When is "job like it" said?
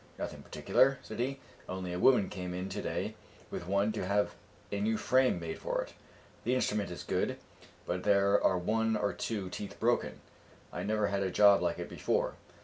11.29-11.87